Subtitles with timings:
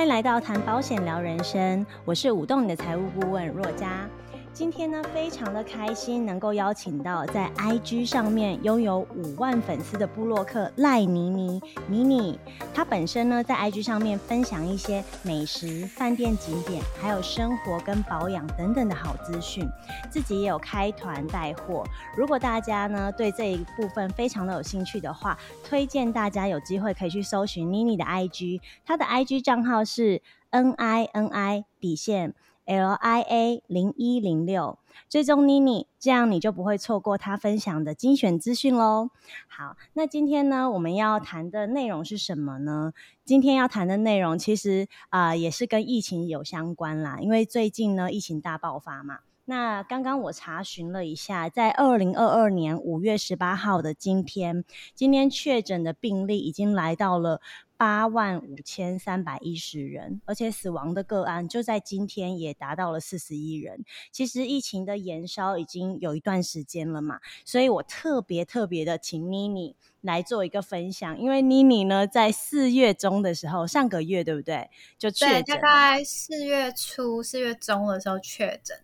[0.00, 4.08] 欢迎来到谈保险聊人生，我是舞动你的财务顾问若嘉。
[4.52, 12.38] 今天呢，非常的开心能够邀请到在 IG 上面拥有五万粉丝的部落客赖妮妮妮妮。
[12.74, 19.66] 她本身呢在 IG 上面分享一些美食、饭店景点，还有生活跟保养等等的好资讯。
[20.10, 21.84] 自己也有开团带货。
[22.14, 28.60] 如果大家呢对这一部分非常的有兴趣的话，推荐大家有机会可以去搜寻妮妮的 IG。
[28.84, 30.20] 她的 IG 账号是
[30.50, 32.34] N I N I 底线。
[32.70, 34.78] L I A 零一零六，
[35.08, 39.10] 追踪妮妮，这样你就不会错过她分享的精选资讯喽。
[39.48, 42.92] 好，那今天呢，我们要谈的内容是什么呢？
[43.24, 49.18] 今天要谈的内容其实啊、也是跟疫情有相关啦，因为最近呢，疫情大爆发嘛。
[49.46, 54.64] 那刚刚我查询了一下，在二零二二年五月十八号的今天，
[54.94, 57.40] 今天确诊的病例已经来到了
[57.80, 63.86] 八万五千三百一十人，而且死亡的个案就在今天也达到了四十一人。
[64.12, 74.68] 其实疫情的延烧已经有一段时间了嘛，所以我特别特别的请妮妮来做一个分享，因为妮妮呢在四月中的时候，上个月对不对？
[74.98, 78.76] 就确诊，大概四月初、四月中的时候确诊。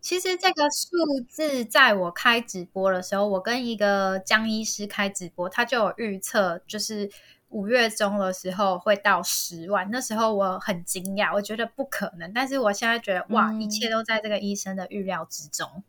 [0.00, 7.10] 其实这个数字，在我开直播的时候，我跟一个江医师开直播，他就有预测，就是
[7.54, 9.88] 五月中的时候会到十万。
[9.90, 12.32] 那时候我很惊讶，我觉得不可能。
[12.32, 15.84] 但是我现在觉得，哇，一切都在这个医生的预料之中。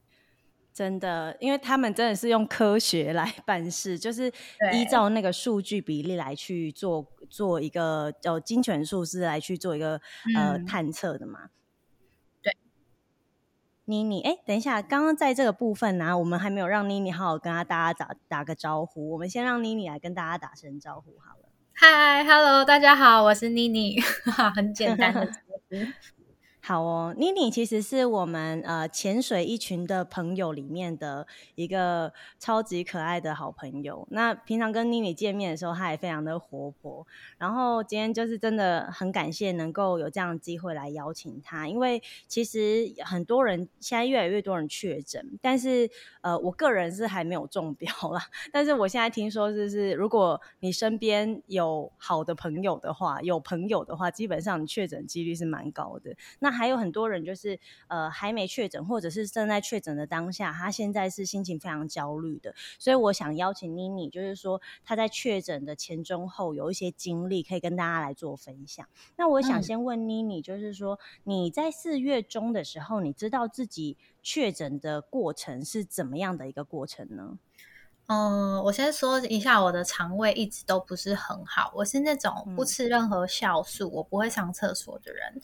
[0.71, 4.31] 真的，因为他们真的是用科学来 办事，就是
[4.73, 9.99] 依照那个数据比例来去做做一个呃精准数字来去做一个
[10.35, 11.49] 呃探测的嘛。
[13.85, 21.44] 妮妮，哎，等一下，刚刚在这个部分呢、啊，我们还没有让妮妮好好跟他大家打打个招呼，我们先让妮妮来跟大家打声招呼好了。
[21.77, 23.99] 嗨，Hello，大家好，我是妮妮，
[24.55, 25.29] 很简单的。
[26.67, 34.07] 好哦，妮妮其实是我们呃潜水一群的朋友里面的一个超级可爱的好朋友。
[34.09, 37.05] 那平常跟妮妮见面的时候，她也非常的活泼。
[37.37, 45.87] 然后今天就是真的很感谢能够有这样的机会来邀请她，因为其实很多人现在越来越多人确诊，但是
[46.21, 48.19] 呃我个人是还没有中标啦。
[48.51, 56.15] 但是我现在听说就是，如果你身边有好的朋友的话，有朋友的话，基本上你确诊几率是蛮高的。
[56.39, 62.55] 那还有很多人就是呃还没确诊，或者是正在确诊的当下，他现在是心情非常焦虑的。
[62.79, 68.87] 所以我想邀请妮妮，就是说他在确诊的前中后有一些经历，可以跟大家来做分享。
[69.17, 77.37] 那我想先问妮妮，就是说你在四月中的时候，你知道自己确诊的过程是怎么样的一个过程呢？
[78.07, 85.41] 嗯，我先说一下，我的肠胃一直都不是很好，我是那种不吃任何酵素，我不会上厕所的人。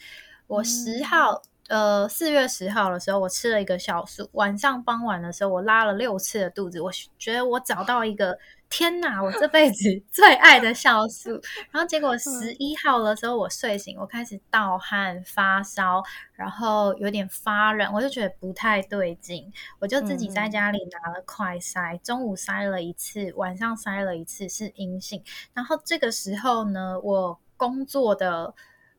[0.51, 4.29] 我十号，呃，四月十号的时候，我吃了一个酵素。
[4.33, 6.81] 晚上傍晚的时候，我拉了六次的肚子。
[6.81, 8.37] 我觉得我找到一个，
[8.69, 11.39] 天哪，我这辈子 最爱的酵素。
[11.71, 16.03] 然后结果十一号的时候，我睡醒，我开始盗汗、发烧，
[16.33, 19.49] 然后有点发冷，我就觉得不太对劲。
[19.79, 25.23] 我就自己在家里拿了快筛，中午筛了一次，晚上筛了一次是阴性。
[25.53, 28.53] 然后这个时候呢，我工作的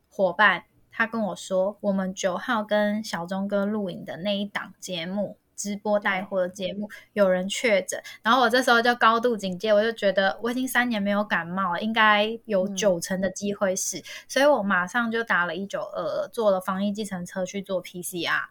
[0.09, 0.63] 伙伴。
[0.93, 18.43] 他跟我说，我们九号跟小钟哥录影的那一档节目，直播带货的节目，有人确诊，然后我这时候就高度警戒，我就觉得我已经三年没有感冒了，应该有九成的机会是，嗯、所以我马上就打了一九二二，坐了防疫计程车去做 PCR，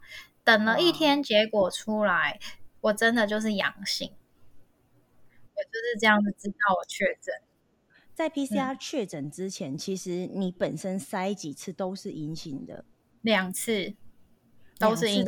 [0.42, 2.40] 等了一天，结果出来，
[2.80, 4.10] 我真的就是阳性，
[5.54, 7.34] 我就是这样子知道我确诊。
[8.14, 12.84] 在 PCR 确诊之前，嗯，其实你本身筛几次都是阴性的，
[13.22, 13.94] 两次
[14.78, 15.26] 都是阴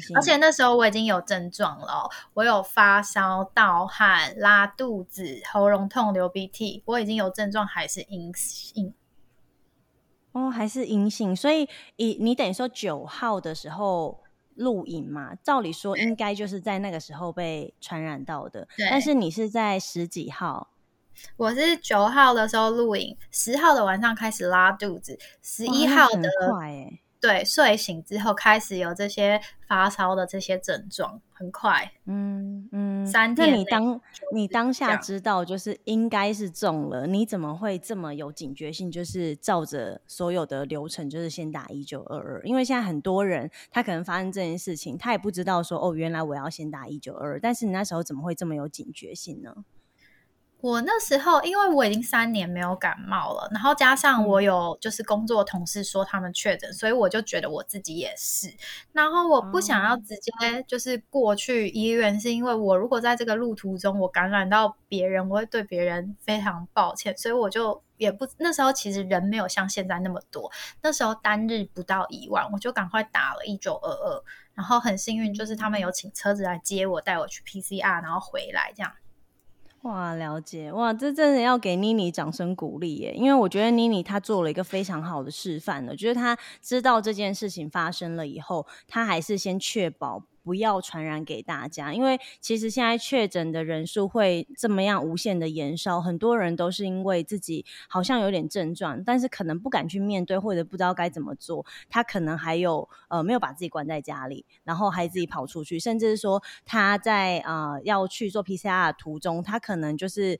[0.00, 8.92] 性，而且那时候我已经有症状了，我有发烧、盗汗、拉肚子、喉咙痛、流鼻涕，我已经有症状，还是阴性。
[10.32, 11.66] 哦，还是阴性，所以
[11.96, 14.22] 你你等于说九号的时候
[14.56, 15.34] 录影嘛？
[15.36, 20.68] 照理说应该就是在那个时候被传染到的，但是你是在十几号。
[21.36, 26.30] 我是九号的时候录影，十号的晚上开始拉肚子，十一号的
[27.18, 33.50] 对睡醒之后开始有这些发烧的这些症状，很快，嗯嗯，三天。
[33.50, 34.00] 那你当
[34.32, 38.92] 你当下知道就是应该是中了，你怎么会这么有警觉性？
[38.92, 49.64] 就是照着所有的流程，就是先打一九二二，因为现在很多人他可能发生这件事情，他也不知道说哦，原来我要先打一九二二，但是你那时候怎么会这么有警觉性呢？
[50.62, 58.52] 我那时候，因为我已经三年没有感冒了，然后加上我有就是工作同事说他们确诊，嗯、所以我就觉得我自己也是。
[58.92, 70.50] 然后我不想要直接就是过去医院，是因为我如果在这个路途中我感染到别人，我会对别人非常抱歉，所以我就也不那时候其实人没有像现在那么多，
[70.82, 74.24] 那时候单日不到一万，我就赶快打了一九二二，
[74.54, 78.90] 然后很幸运就是他们有请车子来接我，带我去 PCR，然后回来这样。
[79.86, 83.14] 哇，了解哇，这真的要给妮妮掌声鼓励耶！
[83.14, 90.24] 因为我觉得妮妮她做了一个非常好的示范了，就是她知道这件事情发生了以后，她还是先确保。
[90.46, 101.66] 不要传染给大家，因为其实现在确诊的人数会这么样无限的延烧，很多人都是因为自己好像有点症状，但是可能不敢去面对，或者不知道该怎么做。
[101.88, 110.38] 他可能还有呃没有把自己关在家里，然后还自己跑出去，甚至是说他在啊、呃、要去做 PCR 的途中，他可能就是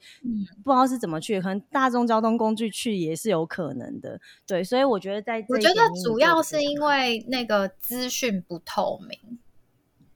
[0.62, 4.20] 不知道是怎么去，可能大众交通工具去也是有可能的。
[4.47, 9.41] 对，所以我觉得在我觉得主要是因为那个资讯不透明。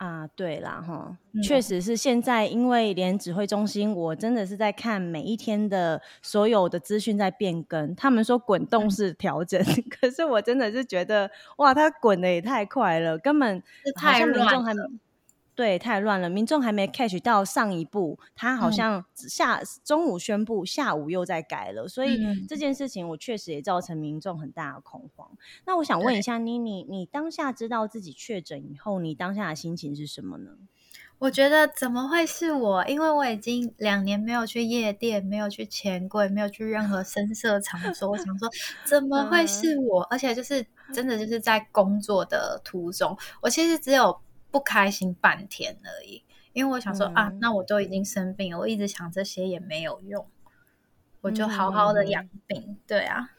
[0.00, 7.94] 啊，对啦，哈，确实是现在，因为连指挥中心，我真的是在看每一天的所有的资讯在变更。
[7.94, 13.62] 他们说滚动式调整，嗯、 可是我真的是觉得，哇，它滚的也太快了，根本
[14.00, 14.80] 好像民众还没。
[15.60, 22.18] 对，太乱了，民众还没 catch 到上一步，他好像下、嗯、中午宣布，下午又在改了，所以
[22.48, 25.30] 这件事情我确实也造成民众很大的恐慌。
[25.66, 30.52] 那我想问一下妮妮，你当下知道自己确诊以后，你当下的心情是什么呢？
[31.18, 32.82] 我觉得怎么会是我？
[32.86, 38.10] 因为我已经两年没有去夜店，没有去钱柜，没有去任何深色场所。
[38.10, 38.48] 我想说，
[38.86, 40.00] 怎么会是我？
[40.04, 40.64] 而且就是
[40.94, 44.18] 真的就是在工作的途中，我其实只有。
[44.50, 50.26] 不开心半天而已，因为我想说、嗯、啊，那我都已经生病了，我一直想这些也没有用，
[51.20, 53.30] 我就好好的养病，嗯、对啊。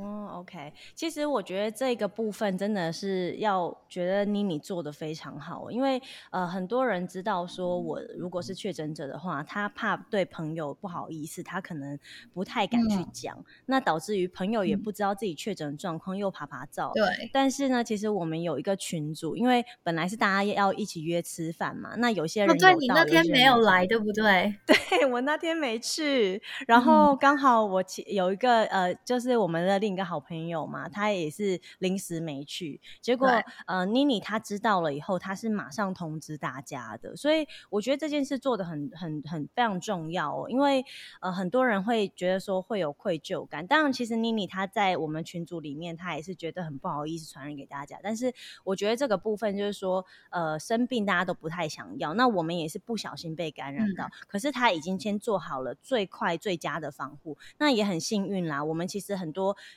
[0.00, 6.00] 哦，OK，其实我觉得这个部分真的是要觉得妮妮做的非常好，因为
[6.30, 11.98] 呃很多人知道说我如果是确诊者的话，他怕对朋友不好意思，他可能
[12.32, 16.92] 不太敢去讲，嗯、那导致于朋友也不知道自己确诊的状况，又趴趴走。
[16.94, 17.28] 对。
[17.30, 24.56] 但是呢，其实我们有一个群组，因为本来是大家要一起约吃饭嘛，那有些人有到，对，你那天没有来，对不对？
[24.66, 29.89] 对，我那天没去，然后刚好我其有一个呃，就是我们的另。
[29.92, 33.28] 一个好朋友嘛，他也是临时没去，结果
[33.66, 40.84] 呃，妮妮她知道了以后，她是马上通知大家的，所以我觉得这件事做的很很很非常重要哦，因为
[41.20, 48.32] 呃很多人会觉得说会有愧疚感，当然其实妮妮她在我们群组里面，她也是觉得很不好意思传染给大家，但是
[48.64, 59.56] 我觉得这个部分就是说呃生病大家都不太想要，那我们也是不小心被感染到，嗯、可是她已经先做好了最快最佳的防护，那也很幸运啦，我们其实很多。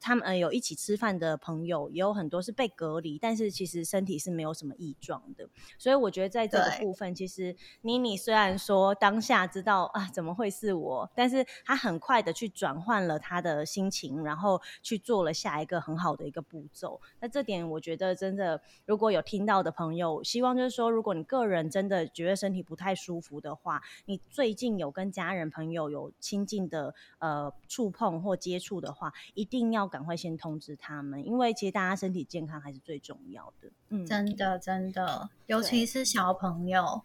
[0.00, 17.00] 他们呃有一起吃饭的朋友也有很多是被隔离，但是其实身体是没有什么异状的，所以我觉得在这个部分，其实妮妮虽然说当下知道啊怎么会是我，但是她很快的去转换了她的心情，然后去做了下一个很好的一个步骤。
[17.18, 29.87] 那这点我觉得真的，如果有听到的朋友，希望就是说，如果你个人真的觉得身体不太舒服的话，你最近有跟家人朋友有亲近的呃触碰或接触的话，一定要。
[29.88, 33.70] 赶快先通知他们，因为其实大家身体健康还是最重要的。
[33.88, 37.02] 嗯，真的真的，尤其是小朋友。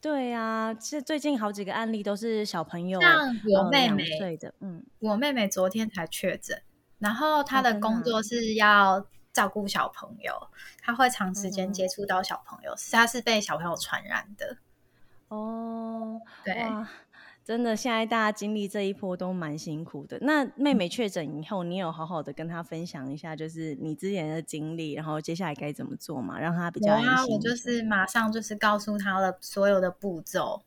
[0.00, 6.62] 对啊，其实最近好几个案例都是小朋友，像我妹妹对的，嗯，我妹妹昨天才确诊，
[6.98, 10.32] 然后她的工作是要照顾小朋友，
[10.80, 14.58] 她会长时间接触到小朋友，她是被小朋友传染的。
[15.28, 16.54] 哦，对。
[17.46, 20.18] 真的，现在大家经历这一波都蛮辛苦的。
[20.22, 27.08] 那妹妹确诊以后，你有好好的跟她分享一下，就是你之前的经历，然后接下来该怎么做嘛，让她比较安心。
[27.08, 30.62] 啊，我就是马上就是告诉她了所有的步骤。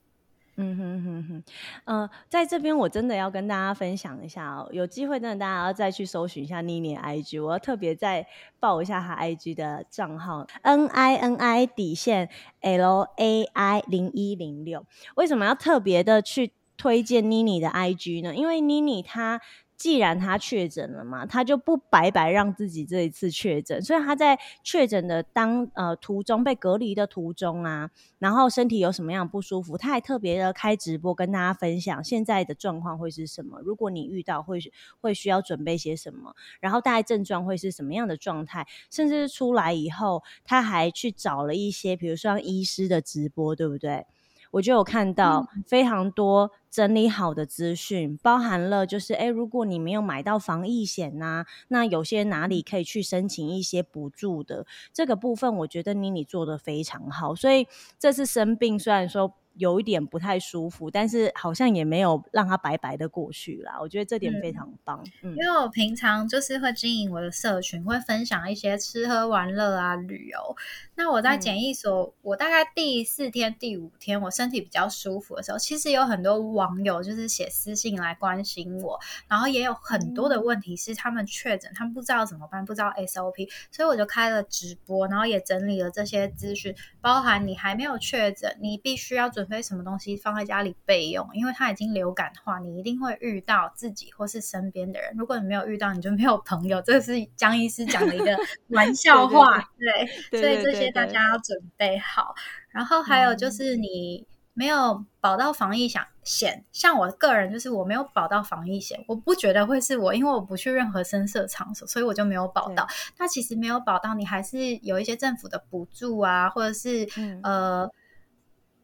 [0.61, 1.43] 嗯哼哼哼，
[1.85, 8.25] 呃，在这边我真的要跟大家分享一下哦，有机会真的大家要再去搜寻一下妮妮 IG，我要特别再
[8.59, 12.29] 报一下她 IG 的账号 N I N I 底线
[12.61, 14.85] L A I 零一零六。
[15.15, 19.41] 为什么要特别的去推荐妮妮的 IG 呢，因为妮妮她
[19.75, 34.59] 既然她确诊了嘛，她就不白白让自己这一次确诊，所以她在确诊的当呃途中被隔离的途中啊，然后身体有什么样不舒服，她还特别的开直播跟大家分享现在的状况会是什么，如果你遇到会
[35.01, 44.05] 会需要准备些什么，然后大概症状会是什么样的状态，甚至出来以后，她还去找了一些，比如说像医师的直播，对不对？
[44.51, 57.35] 我就有看到非常多整理好的资讯，嗯、包含了就是，哎，如果你没有买到防疫险呐、啊，那有些哪里可以去申请一些补助的这个部分，我觉得妮妮做的非常好。
[57.35, 59.33] 所以这次生病，虽然说。
[59.59, 63.77] 有一点不太舒服，但是好像也没有让它白白的过去啦。
[63.81, 65.03] 我觉得这点非常棒。
[65.21, 70.55] 嗯，嗯，因为我平常就是会经营我的社群，会分享一些吃喝玩乐啊、旅游。
[70.95, 78.97] 那我在检疫所，嗯、我大概第四天、第五天，我身体比较舒服的时候，其实有很多网友就是写私信来关心我，
[79.27, 89.48] 然后也有很多的问题是他们确诊，他们不知道怎么办，不知道 SOP，所以我就开了直播，然后也整理了这些资讯，包含你还没有确诊，你必须要准。
[89.49, 95.11] 准备什么东西放在家里备用，因为它已经流感化，你一定会遇到自己或是身边的人。
[95.17, 96.79] 如果你没有遇到，你就没有朋友。
[96.83, 98.37] 这是江医师讲的一个
[98.69, 102.35] 玩笑话，对，所以这些大家要准备好。
[102.69, 105.87] 然后还有就是你没有保到防疫
[106.23, 112.87] 险，像我个人就是我没有保到防疫险，我不觉得会是我，因为我不去任何深色场所，所以我就没有保到。
[113.17, 117.91] 那其实没有保到，你还是有一些政府的补助啊，或者是、嗯、呃。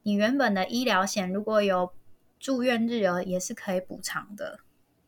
[0.06, 1.92] 你原本的医疗险如果有
[2.40, 4.60] 住院日额，也是可以补偿的。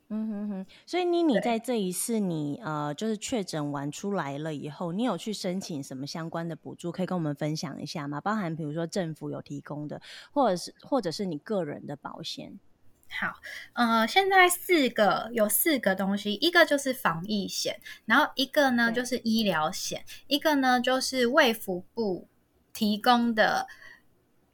[0.10, 8.20] 嗯哼哼，所以妮妮在这一次你呃，就是确诊完出来了以后，你有去申请什么相关的补助，可以跟我们分享一下吗？
[8.20, 10.01] 包含比如说政府有提供的，
[10.32, 12.60] 或者是或者是你个人的保险。
[13.08, 13.36] 好，
[13.74, 22.27] 呃，现在四个有四个东西，一个就是防疫险，然后一个呢就是医疗险，一个呢就是卫福部
[22.74, 23.68] 提供的。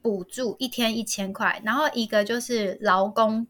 [0.04, 3.48] 补助一天一千块，然后一个就是劳工，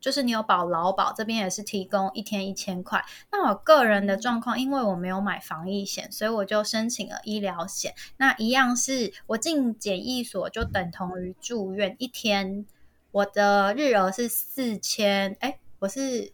[0.00, 3.04] 就是你有保劳保，这边也是提供一天一千块。
[3.32, 7.92] 那我个人的状况，因为我没有买防疫险，所以我就申请了医疗险。
[8.18, 12.64] 那一样是我进检疫所就等同于住院一天，
[13.10, 16.32] 我的日额是四千，哎，我是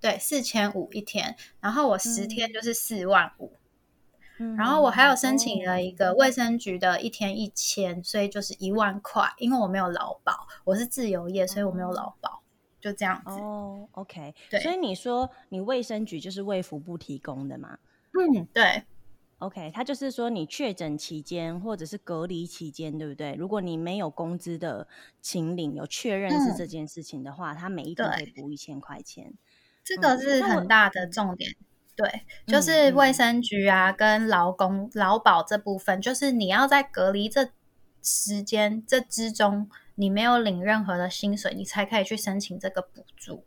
[0.00, 3.52] 对四千五一天，然后我十天就是四万五。
[3.54, 3.58] 嗯
[4.56, 9.32] 然后我还有申请了一个卫生局的一天一千，所以就是一万块。
[9.38, 12.42] 因为我没有劳保，我是自由业，所以我没有劳保，
[12.80, 13.32] 就这样子。
[13.40, 14.60] 哦，OK，对。
[14.60, 17.78] 所以你说你卫生局就是卫福部提供的嘛？
[18.12, 18.84] 嗯，对。
[19.38, 23.34] OK，他就是说你确诊期间或者是隔离期间，对不对？
[23.34, 24.88] 如果你没有工资的
[25.20, 29.32] 请领，有确认是这件事情的话，嗯、他每一天可以补一千块钱。
[29.84, 31.50] 这个是很大的重点。
[31.50, 31.64] 嗯
[31.98, 37.50] 对，就是卫生局啊，跟劳工劳保这部分，就是你要在隔离这
[38.04, 43.44] 时间这之中，你没有领任何的薪水，你才可以去申请这个补助。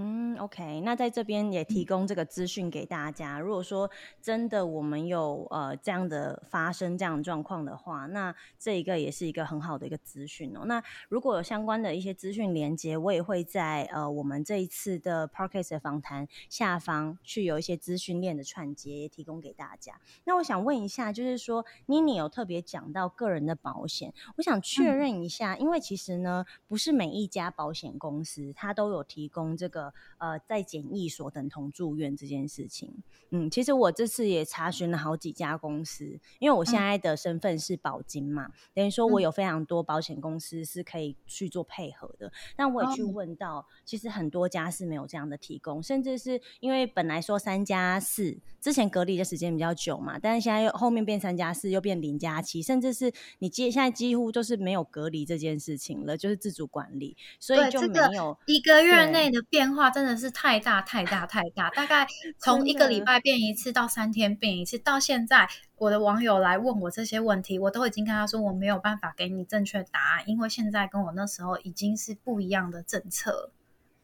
[0.00, 3.40] 嗯，OK，那在这边也提供这个资讯给大家。
[3.40, 3.90] 如果说
[4.22, 10.60] 真的我们有呃这样的发生这样的状况的话，那这一个也是一个很好的一个资讯哦。
[10.66, 20.00] 那如果有相关的一些资讯连接，我也会在呃我们这一次的 p a r k a s 的访谈下方去有一些资讯链的串接，也提供给大家。
[20.22, 29.87] 那我想问一下，就是说妮妮有特别讲到个人的保险，我想确认一下，嗯、因为其实呢，不是每一家保险公司它都有提供这个。
[30.18, 32.92] 呃，在检疫所等同住院这件事情，
[33.30, 42.32] 嗯，其实我这次也查询了好几家公司，因为我现在的身份是保金嘛，嗯、等于说我有非常多保险公司是可以去做配合的。
[42.56, 59.77] 但我也去问到，其实很多家是没有这样的提供，甚至是因为本来说三加四，之前隔离的时间比较久嘛，但是现在又后面变三加四，又变零加七，甚至是你接现在几乎就是没有隔离这件事情了，就是自主管理，所以就没有、这个、一个月内的变化。
[59.78, 62.06] 话真的是太大太大太大，大概
[62.38, 73.52] 从一个礼拜变一次到三天变一次，到现在我的网友来问我这些问题，我都已经跟他说我没有办法给你正确答案，因为现在跟我那时候已经是不一样的政策。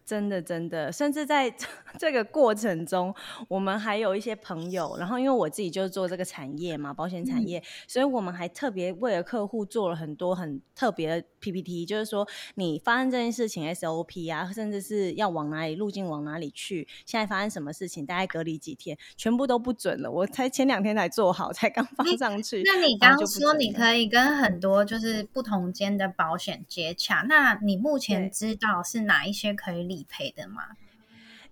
[0.07, 1.51] 真的，真的，甚至在
[1.99, 3.15] 这个过程中，
[3.49, 20.11] 我们还有一些朋友，然后因为我自己就是做这个产业嘛，保险产业，嗯、所以我们还特别为了客户做了很多很特别的 PPT，就是说你发生这件事情 SOP 啊，甚至是要往哪里路径往哪里去，现在发生什么事情，大概隔离几天，全部都不准了。
[20.11, 22.63] 我才前两天才做好，才刚放上去。
[22.63, 30.63] 那你刚刚说你可以跟很多就是不同间的保险接洽，那你目前知道是哪一些可以理理赔的吗？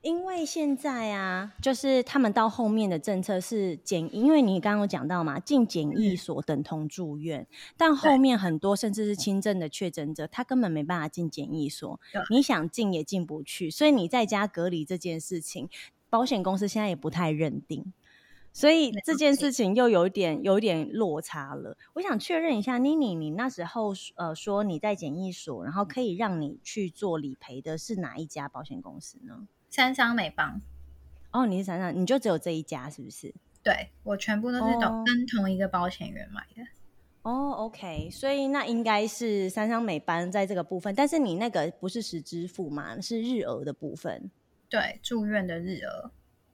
[0.03, 15.69] 因为现在啊，就是他们到后面的政策是检，因为你刚刚有讲到嘛，进检疫所等同住院，嗯、但后面很多甚至是轻症的确诊者，他根本没办法进检疫所，你想进也进不去，所以你在家隔离这件事情，
[16.11, 17.93] 保险公司现在也不太认定。
[18.53, 21.79] 所以这件事情又有点有点落差了。
[21.95, 29.47] 我想确认一下，妮妮，你那时候呃说你在检疫所，然后可以让你去做理赔的是哪一家保险公司呢？
[29.75, 30.61] 三商美邦。
[31.31, 33.35] 哦，你是三商，你就只有这一家是不是？
[33.63, 36.63] 对，我全部都是同跟同一个保险员买的。
[37.23, 44.31] 哦，OK，所以那应该是三商美邦在这个部分，但是你那个不是实支付嘛，是日额的部分。
[44.69, 46.11] 对，住院的日额。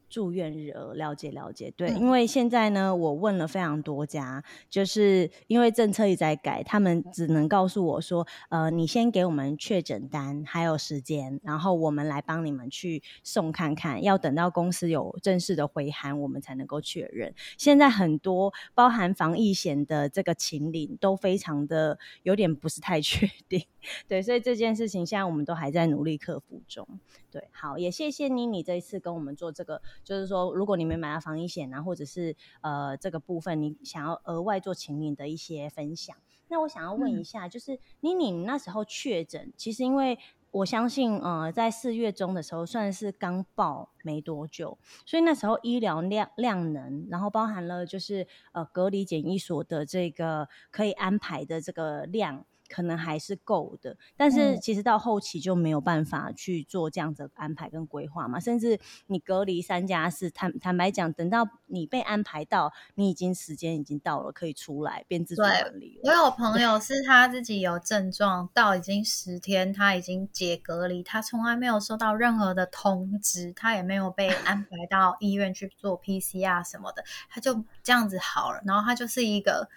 [0.09, 17.35] 住院日额了解了解，对，因为现在呢，我问了非常多家，就是因为政策一直在改，他们只能告诉我说，呃，你先给我们确诊单还有时间，然后我们来帮你们去送看看，要等到公司有正式的回函，我们才能够确认。
[17.59, 23.63] 现在很多包含防疫险的这个秦岭都非常的有点不是太确定，
[24.09, 26.89] 对，所以这件事情现在我们都还在努力克服中。
[27.31, 29.83] 对，好，也谢谢你，你这一次跟我们做这个。
[30.09, 36.17] 就是说，如果你没买到防疫险啊，或者是呃这个部分，你想要额外做请领的一些分享，
[36.49, 40.19] 那我想要问一下，嗯、就是妮妮你那时候确诊，其实因为
[40.51, 52.47] 我相信，呃，在四月中的时候算是刚爆没多久，所以那时候医疗量量能，然后包含了就是呃隔离检疫所的这个可以安排的这个量。
[52.69, 58.39] 可能还是够的，但是其实到后期就没有办法去做这样子的安排跟规划嘛。
[58.39, 66.11] 甚至你隔离三加四，坦坦白讲，等到你被安排到，你已经时间已经到了，可以出来变自主管理了。
[66.11, 78.63] 我有朋友是他自己有症状，到已经十天，他已经解隔离，他从来没有收到任何的通知，他也没有被安排到医院去做 PCR 什么的，他就这样子好了。
[78.65, 79.69] 然后他就是一个。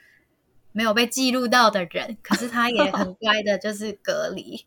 [0.74, 4.66] 没有被记录到的人，可是他也很 乖的，就是隔离。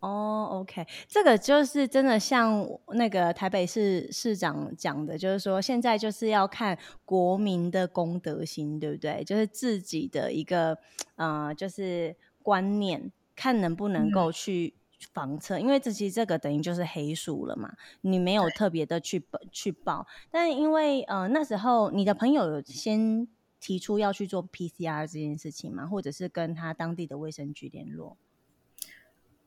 [0.00, 9.24] 哦、oh,，OK，这个就是真的像那个台北市市长讲的，就是说现在就是要看国民的公德心，对不对？
[9.24, 10.76] 就是自己的一个
[11.16, 14.74] 呃，就是观念，看能不能够去
[15.12, 23.26] 防测，嗯、因为这其实这个等于就是黑数了嘛，你没有特别的去去报，但因为呃那时候你的朋友有先。
[23.60, 25.86] 提出要去做 PCR 这件事情吗？
[25.86, 28.16] 或者是跟他当地的卫生局联络？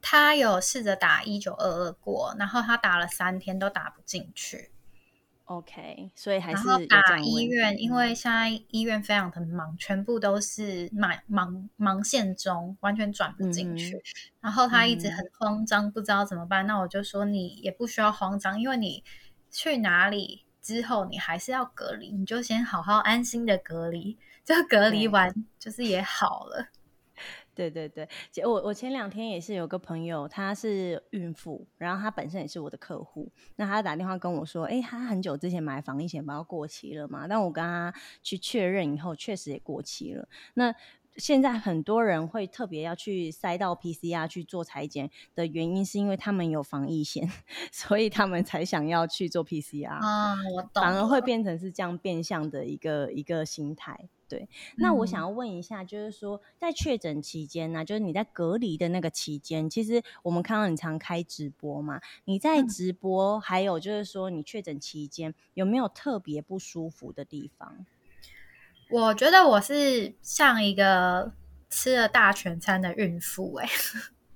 [0.02, 4.72] 他有试着打一九二二过，然后他打了三天都打不进去。
[5.46, 13.96] OK，所以还是打医院，因为现在医院非常的忙，全部都是忙忙忙线中，完全转不进去。
[13.96, 14.02] 嗯、
[14.42, 16.66] 然后他一直很慌张，不知道怎么办。
[16.66, 19.04] 嗯、那我就说你也不需要慌张，因为你
[19.50, 20.46] 去哪里？
[20.62, 26.68] 之后你还是要隔离，你就先好好安心的隔离，就隔离完就是也好了。
[27.54, 28.08] 对对对，
[28.46, 37.94] 我我前两天也是有个朋友，她是孕妇，然后她本身也是我的客户，那她打电话跟我说，哎，她很久之前买防疫险包过期了嘛，但我跟她
[38.24, 40.30] 去确认以后，确实也过期了。
[40.54, 40.74] 那
[41.18, 47.30] 现在很多人会特别要去塞到 PCR 去做裁剪的原因，是因为他们有防疫险，
[47.72, 50.36] 所以他们才想要去做 PCR 啊。
[50.56, 54.08] 我懂，反而会变成是这样变相的一个一个心态。
[54.30, 67.88] 对，那我想要问一下，就是说在确诊期间呢、啊，就是你在隔离的那个期间，其实我们看到你常开直播嘛，你在直播，嗯、还有就是说你确诊期间有没有特别不舒服的地方？
[68.90, 71.32] 我觉得我是像一个
[71.70, 73.72] 吃了大全餐的孕妇哎、欸，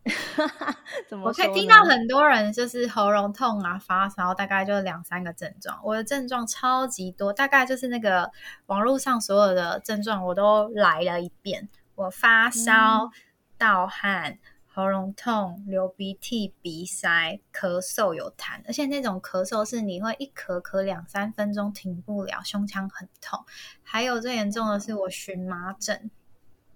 [1.10, 1.28] 怎么？
[1.28, 5.80] 我可以听到很多人就是喉咙痛啊、发烧，大概就两三个症状。
[5.84, 8.32] 我的症状超级多，大概就是那个
[8.68, 11.70] 网络上所有的症状我都来了一遍。
[11.96, 13.10] 我发烧、
[13.58, 14.38] 盗汗。
[14.76, 23.40] 喉咙痛、流鼻涕、鼻塞、咳嗽有痰，而且那种咳嗽是你会一咳咳两三分钟停不了，胸腔很痛。
[23.84, 26.10] 还有最严重的是我荨麻疹。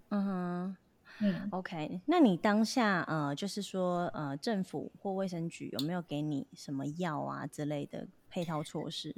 [0.10, 0.77] 嗯哼，
[1.21, 1.99] 嗯，OK。
[2.05, 9.15] 那你当下呃，就是说呃，政府或卫生局有没有给你什么药啊之类的配套措施？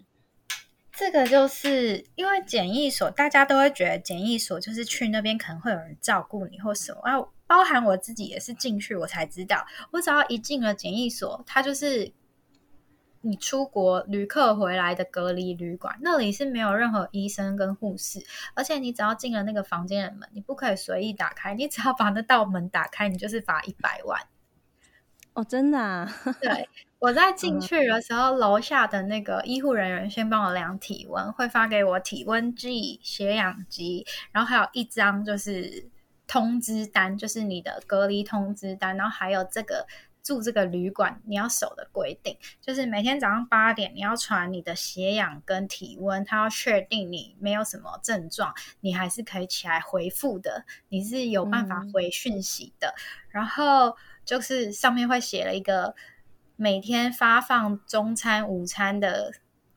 [0.94, 7.20] 这个就是因为检疫所，大家都会觉得检疫所就是去那边可能会有人照顾你或什么啊。
[7.50, 12.14] 包含我自己也是进去，我才知道，我只要一进了检疫所，它就是
[13.22, 24.22] 你出国旅客回来的隔离旅馆，那里是没有任何医生跟护士，而且你只要进了那个房间的门，你不可以随意打开，你只要把那道门打开，你就是罚一百万。
[25.34, 26.08] 哦，真的啊？
[26.40, 35.90] 对，我在进去的时候，楼下的那个医护人员先帮我量体温，会发给我体温计、血氧机，然后还有一张就是。
[36.30, 39.88] 通知单就是你的隔离通知单，然后还有这个
[40.22, 52.94] 住这个旅馆你要守的规定，就是每天早上八点你要传你的血氧跟体温，他要确定你没有什么症状，你还是可以起来回复的，你是有办法回讯息的。
[53.30, 55.96] 然后就是上面会写了一个
[56.56, 59.34] 每天发放中餐、午餐的。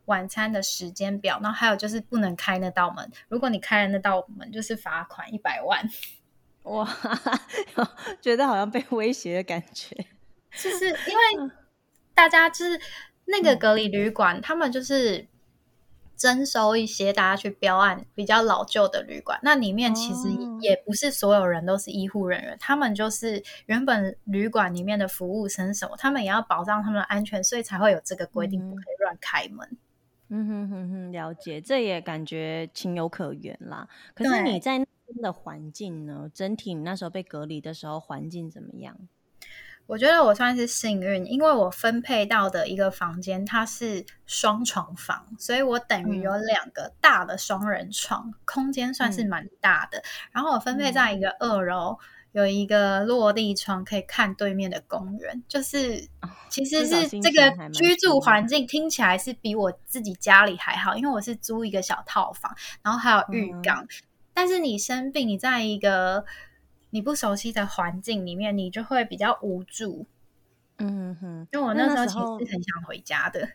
[0.06, 5.88] 晚餐的时间表，然后还有就是不能开那道门，如果你开了那道门，就是罚款一百万。
[6.62, 6.88] 哇，
[8.20, 9.96] 觉得好像被威胁的感觉。
[10.56, 11.50] 就是因为
[12.14, 12.80] 大家就是
[13.24, 15.26] 那个隔离旅馆，嗯、他们就是
[16.16, 20.28] 征收一些大家去标案比较老旧的旅馆，那里面其实
[20.60, 29.76] 也不是所有人都是医护人员，哦、他们就是原本旅馆里面的服务生什么，他们也要保障他们的安全，所以才会有这个规定，不可以乱开门。
[30.28, 33.88] 嗯哼哼哼，了解，这也感觉情有可原啦。
[34.14, 34.88] 可是你在那边
[35.20, 36.30] 的环境呢？
[36.32, 38.96] 整体你那时候被隔离的时候，环境怎么样？
[39.86, 49.98] 我觉得我算是幸运，因为我分配到的一个房间它是双床房，所以我等于有两个大的双人床，嗯、空间算是蛮大的。
[49.98, 51.98] 嗯、然后我分配在一个二楼。
[52.00, 56.08] 嗯有一个落地窗可以看对面的公园，就是
[56.48, 63.84] 其实是这个居住环境听起来是比我自己家里还好，因为我是租一个小套房，然后还有浴缸。
[63.84, 63.88] 嗯、
[64.34, 66.24] 但是你生病，你在一个
[66.90, 70.06] 你不熟悉的环境里面，你就会比较无助。
[70.78, 73.48] 嗯哼，因为我那时候其实是很想回家的。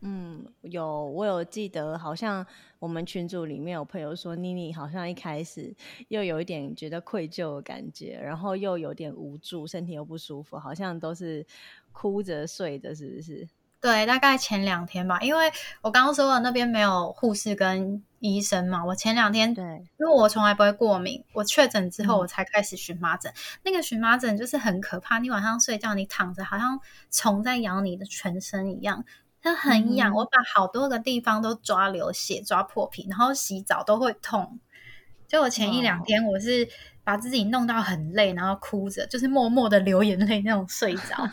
[0.00, 2.46] 嗯，有我有记得，好像
[2.78, 5.74] 我们群组里面有朋友说，妮妮好像一开始
[6.08, 11.46] 又有一点觉得愧疚的感觉，然后又有点无助，身体又不舒服，好像都是
[11.92, 13.48] 哭着睡的，是不是？
[13.80, 19.64] 对，大概前两天吧，因为我刚刚说了那边没有护士跟医生嘛，我前两天对，
[19.98, 23.34] 因为我从来不会过敏，我确诊之后我才开始荨麻疹，嗯、
[23.64, 29.04] 那个荨麻疹就是很可怕，你晚上睡觉你躺着，好像虫在咬你的全身一样。
[29.42, 34.58] 它很痒，嗯、我把好多个地方都抓流血、抓破皮，然后洗澡都会痛。
[35.28, 36.68] 就我前一两天，我是
[37.04, 41.30] 把自己弄到很累，然后哭着，就是默默的流眼泪那种睡着。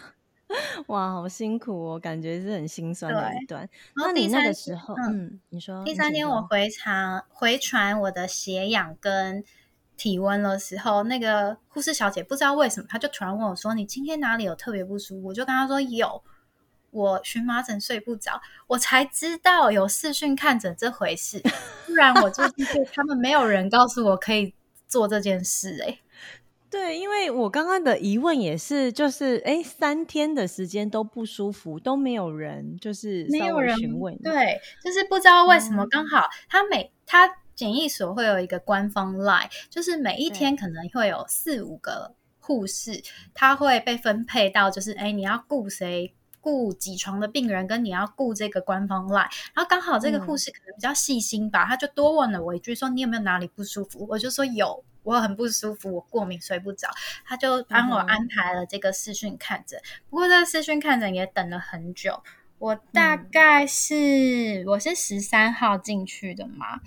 [0.88, 3.68] 哇，好辛苦哦，感觉是很心酸的一段。
[3.96, 9.44] 那你那个时候，嗯，嗯，你说第三天我回查回传我的血氧跟
[9.98, 16.24] 体温的时候，那个护士小姐不知道为什么，她就突然问我说：“你今天哪里有特别不舒服？”我就跟她说：“有。”
[16.94, 21.42] 我荨麻疹睡不着，我才知道有视讯看诊这回事，
[21.88, 24.54] 不然我就就他们没有人告诉我可以
[24.88, 26.00] 做这件事哎、欸。
[26.74, 43.04] 对，因为我刚刚的疑问也是，就是哎，三天的时间都不舒服，都没有人就是没有人询问，对，就是不知道为什么刚好他每他检疫所会有一个官方 line，就是每一天可能会有四五个护士，
[43.36, 46.16] 他会被分配到就是哎，你要顾谁？
[46.42, 54.06] 顾几床的病人，跟你要顾这个官方 line，然后刚好这个护士可能比较细心吧，嗯、他就多问了我一句，说你有没有哪里不舒服？
[54.10, 56.90] 我就说有，我很不舒服，我过敏睡不着，
[57.26, 59.80] 他就帮我安排了这个视讯看诊。
[59.80, 62.24] 嗯、不过这个视讯看诊也等了很久，
[62.58, 66.80] 我大概是、嗯、我是十三号进去的嘛，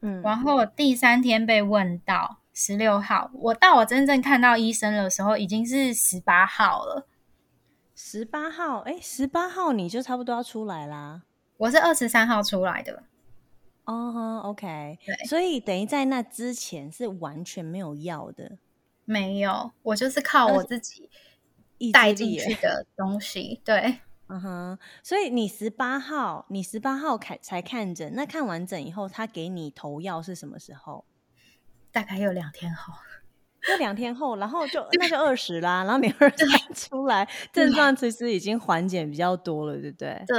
[0.00, 7.06] 嗯，然后我第三天被问到十六号，我到我真正看到医生的时候已经是十八号了。
[7.94, 11.22] 十八号，哎，十八号你就差不多要出来啦。
[11.58, 13.04] 我是二十三号出来的。
[13.90, 18.58] 哦、oh，OK，对，所以等于在那之前是完全没有药的。
[19.04, 21.10] 没有，我就是靠我自己
[21.92, 23.60] 带进去的东西。
[23.64, 23.98] 对，
[24.28, 24.78] 嗯哼。
[25.02, 31.04] 所以你十八号，你十八号看才看诊，那看完诊以后，他给你投药是什么时候？
[31.90, 32.94] 大概有两天后。
[33.66, 40.24] 就两天后，然后就 那就二十啦，然后你二十出来，症状其实已经缓解比较多了，对不对？
[40.28, 40.38] 对，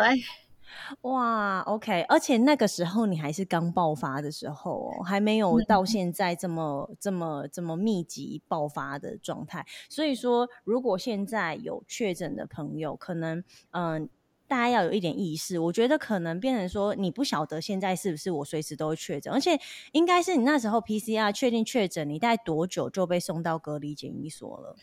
[1.01, 9.65] 哇，OK，而且那个时候你还是刚爆发的时候哦，还没有到现在这么、嗯、这么这么密集爆发的状态。
[9.89, 14.03] 所以说，如果现在有确诊的朋友，可能嗯。
[14.03, 14.07] 呃
[14.51, 19.57] 大家要有一点意识，我觉得可能变成说，你不晓得现在是不是我随时都会确诊，而且
[19.93, 24.75] 应该是你那时候 PCR 确定确诊，你大概多久就被送到隔离检疫所了？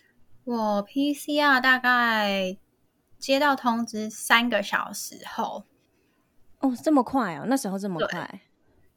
[0.45, 2.57] 我 PCR 大概
[3.19, 5.65] 接到通知三个小时后。
[6.61, 7.45] 哦，这么快哦？
[7.47, 8.41] 那时候这么快？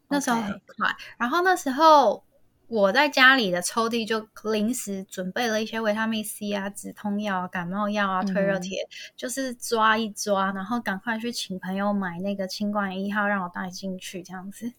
[0.10, 0.96] 那时候很快。
[1.18, 2.24] 然后那时候。
[2.72, 14.72] 我在家里的抽屉就临时准备了一些维他命 C 啊、止痛药啊、感冒药啊、退热贴，嗯、就是抓一抓，然后赶快去请朋友买那个清冠一号，让我带进去这样子。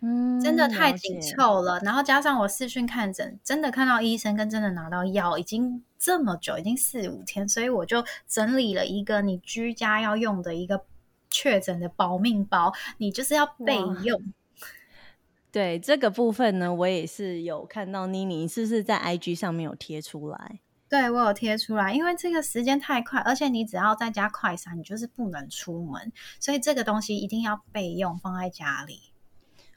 [0.00, 1.78] 嗯，真的太紧凑了。
[1.80, 10.82] 然后加上我视讯看诊，真的看到医生跟真的拿到药已经这么久，已经四五天，所以我就整理了一个你居家要用的一个
[11.34, 14.22] 确诊的保命包，你就是要备用。
[15.50, 20.60] 对这个部分呢，我也是有看到妮妮是不是在 IG 上面有贴出来？
[20.88, 29.13] 对，我有贴出来，因为这个时间太快，而且你只要在家快闪，你就是不能出门，所以这个东西一定要备用，放在家里。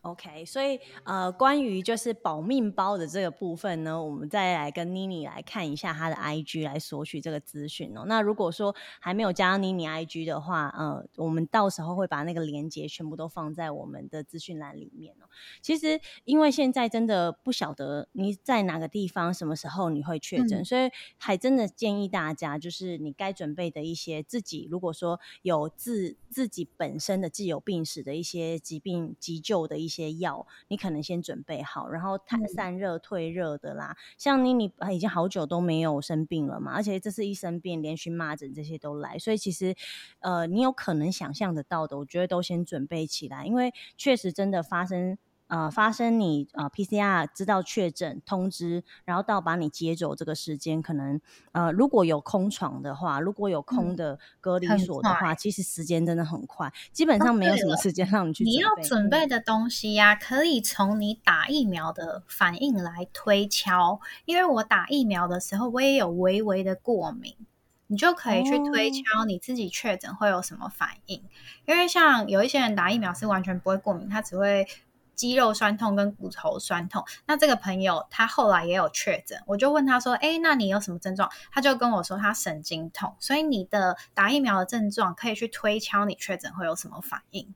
[0.07, 8.05] OK，所以呃，关于就是保命包的这个部分呢，我们再来跟妮妮来看一下她的 IG 来索取这个资讯哦。
[8.07, 15.27] 那如果说还没有加妮妮 IG 的话，呃，我们到时候会把那个链接全部都放在我们的资讯栏里面哦。
[15.61, 29.96] 其实因为现在真的不晓得你在哪个地方，什么时候你会确诊，嗯，所以还真的建议大家，就是你该准备的一些自己，如果说有自自己本身的既有病史的一些疾病急救的一些。
[30.03, 33.91] 些药你可能先准备好，然后它散热退热的啦。
[33.91, 39.75] 嗯、像妮妮已经好久都没有生病了嘛，而且这次一生病，连荨麻疹这些都来，所以其实
[40.19, 45.17] 呃，你有可能想象得到的，我觉得都先准备起来，因为确实真的发生。
[45.47, 51.21] 呃，发生你呃 PCR 知道确诊通知，然后到把你接走这个时间，可能
[51.53, 58.43] 呃如果有空床的话，如果有空的隔离所的话，嗯、其实时间真的很快，基本上没有什么时间让你去。
[58.43, 67.33] 你要准备的东西呀、啊，可以从你打疫苗的反应来推敲，因为我打疫苗的时候，我也有微微的过敏，
[67.87, 71.19] 你就可以去推敲你自己确诊会有什么反应。
[71.19, 71.29] 哦、
[71.67, 74.67] 因为像有一些人打疫苗是完全不会过敏，他只会。
[75.17, 87.53] 肌肉酸痛跟骨头酸痛，那这个朋友他后来也有确诊，我就问他说：“哎，那你有什么症状？”他就跟我说他神经痛，所以你的打疫苗的症状可以去推敲你确诊会有什么反应。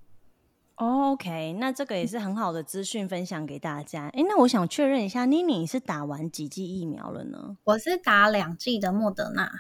[0.76, 4.08] OK，那这个也是很好的资讯分享给大家。
[4.08, 7.58] 哎，那我想确认一下，妮妮是打完几剂疫苗了呢？
[7.66, 9.52] 我是打两剂的莫德纳。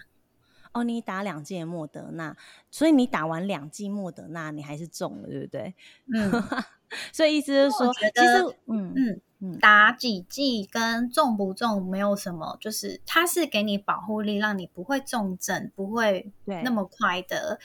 [0.71, 2.35] 哦，你打两剂的莫德纳，
[2.71, 5.75] 所以你打完两剂莫德纳，你还是中了，对不对？
[6.11, 6.43] 嗯。
[7.11, 17.59] 所以意思就是说，其实，嗯嗯嗯，打几剂跟中不中没有什么，就是它是给你保护力，让你不会重症，不会那么快的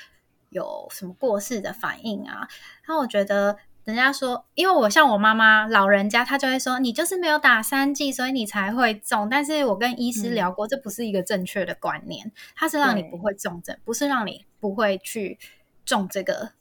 [0.50, 2.48] 有什么过世的反应啊。
[2.84, 9.28] 然后我觉得，人家说，因为我像我妈妈老人家，她就会说，你就是没有打三剂，所以你才会中。
[9.28, 15.38] 但是我跟医师聊过，嗯、这不是一个正确的观念，它是让你不会重症，不是让你不会去
[15.84, 16.52] 中这个。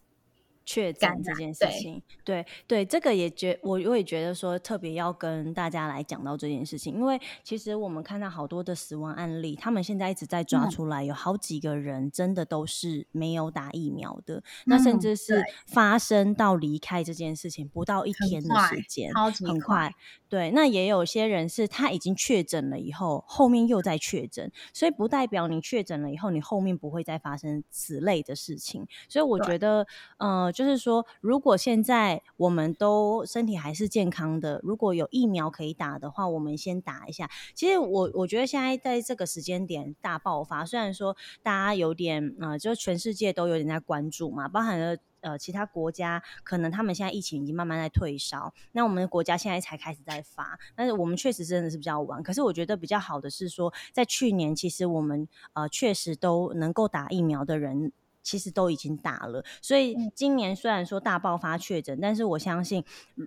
[0.65, 19.11] 确诊这件事情，对对，对，这个也觉我我也觉得说特别要跟大家来讲到这件事情，因为其实我们看到好多的死亡案例，他们现在一直在抓出来，有好几个人真的都是没有打疫苗的，嗯、那甚至是发生到离开这件事情不到一天的时间，
[19.45, 19.93] 很快。
[20.27, 28.85] 对，那也有些人是他已经确诊了以后，后面又在确诊，所以不代表你确诊了以后，你后面不会再发生此类的事情。
[29.07, 29.85] 所以我觉得，
[30.17, 37.29] 呃，就是说，如果现在我们都身体还是健康的，如果有疫苗可以打的话，我们先打一下。
[37.53, 44.97] 其实我我觉得现在在这个时间点大爆发，虽然说大家有点，呃，就全世界都有点在关注嘛，包含了。
[45.21, 52.21] 呃，其他国家可能他们现在疫情已经慢慢在退烧，那我们的国家现在才开始在发，但是我们确实真的是比较晚。
[52.21, 57.91] 可是我觉得比较好的是说，在去年其实我们呃确实都能够打疫苗的人，
[58.25, 62.83] 其实都已经打了，所以今年虽然说大爆发确诊，但是我相信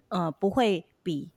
[0.09, 1.31] 呃不会比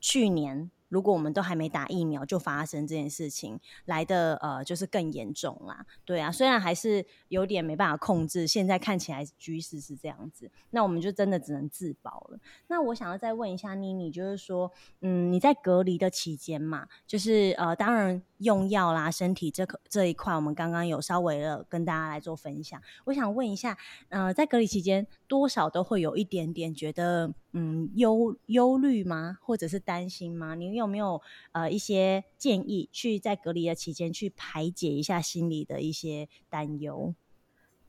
[0.00, 0.70] 去年。
[0.88, 5.84] 如果我们都还没打疫苗就发生这件事情，来的呃就是更严重啦。
[6.04, 12.38] 对啊，虽然还是有点没办法控制，现在看起来局势是这样子，那我们就真的只能自保了。
[12.66, 14.70] 那我想要再问一下妮妮，就是说，
[15.00, 22.80] 嗯，你在隔离的期间嘛，就是呃，当然用药啦，身体这个这一块，我们刚刚有稍微的跟大家来做分享。
[23.04, 23.76] 我想问一下，
[24.08, 27.32] 呃，在隔离期间，多少都会有一点点觉得。
[27.52, 29.38] 嗯，忧忧虑吗？
[29.40, 30.54] 或者是担心吗？
[30.54, 37.14] 你有没有呃一些建议，去在隔离的期间去排解一下心里的一些担忧？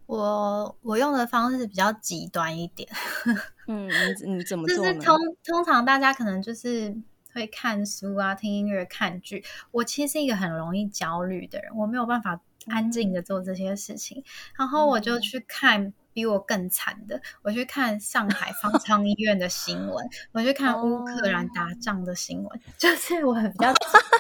[0.08, 2.90] 我我用的方式比较极端一点。
[3.68, 3.88] 嗯，
[4.26, 4.66] 你你怎么？
[4.66, 6.96] 就是通通常大家可能就是
[7.34, 9.44] 会看书啊、听音乐、看剧。
[9.72, 14.24] 我其实是一个很容易焦虑的人，我没有办法安静的做这些事情，嗯、
[14.60, 15.94] 然后我就去看。
[16.20, 22.60] 比我更惨的，我去看上海方舱 医院的新闻，我去看乌克兰打仗的新闻，oh.
[22.78, 23.74] 就是我很比较，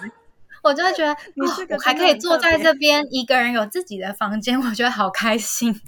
[0.63, 1.17] 我就会觉得，
[1.75, 5.81] 我还可以坐在这边一个人有自己的房间，我觉得好开心。